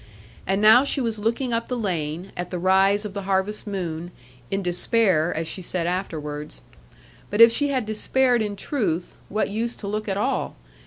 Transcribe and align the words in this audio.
And 0.47 0.63
now 0.63 0.83
she 0.83 0.99
was 0.99 1.19
looking 1.19 1.53
up 1.53 1.67
the 1.67 1.77
lane, 1.77 2.31
at 2.35 2.49
the 2.49 2.57
rise 2.57 3.05
of 3.05 3.13
the 3.13 3.21
harvest 3.29 3.67
moon, 3.67 4.09
in 4.49 4.63
despair, 4.63 5.31
as 5.31 5.47
she 5.47 5.61
said 5.61 5.85
afterwards. 5.85 6.61
But 7.29 7.39
if 7.39 7.51
she 7.51 7.67
had 7.67 7.85
despaired 7.85 8.41
in 8.41 8.55
truth, 8.55 9.15
what 9.29 9.51
use 9.51 9.75
to 9.75 9.87
look 9.87 10.09
at 10.09 10.17
all? 10.17 10.55